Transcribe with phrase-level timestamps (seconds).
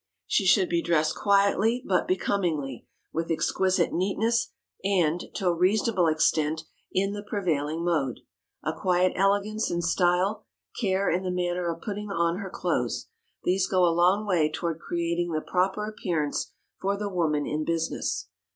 [0.25, 4.51] She should be dressed quietly but becomingly, with exquisite neatness
[4.83, 8.21] and, to a reasonable extent, in the prevailing mode.
[8.63, 10.47] A quiet elegance in style,
[10.79, 15.33] care in the manner of putting on her clothes,—these go a long way toward creating
[15.33, 18.27] the proper appearance for the woman in business.